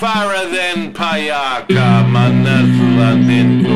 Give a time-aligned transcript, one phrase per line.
[0.00, 3.69] Farah then Payaka Manatla then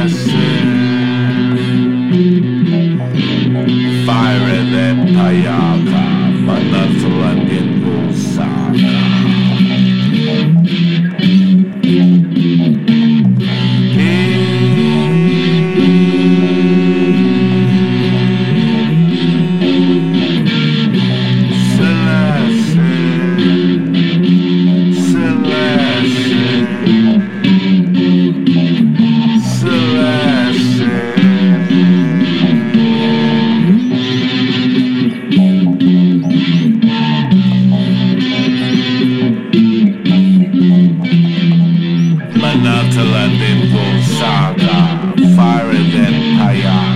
[0.00, 0.30] glass.
[4.06, 6.02] Fire in that payaka,
[6.46, 9.09] manasla in Osaka.
[42.54, 46.89] enough to let them go saga, fire and empire.